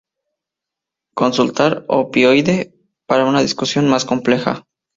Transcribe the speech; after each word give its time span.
Consultar 1.13 1.85
opioide 1.87 2.73
para 3.05 3.23
una 3.27 3.41
discusión 3.41 3.87
más 3.87 4.03
completa. 4.03 4.65